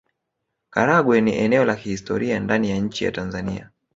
[0.69, 3.69] Karagwe ni eneo la kihistoria ndani ya nchi ya Tanzania